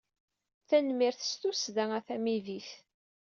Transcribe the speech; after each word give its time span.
Tanemmirt 0.67 1.21
s 1.29 1.31
tussda 1.41 1.85
a 1.97 1.99
tamidit. 2.07 2.69